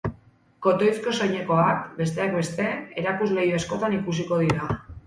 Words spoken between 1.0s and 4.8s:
soinekoak, besteak beste, erakuslehio askotan ikusiko dira.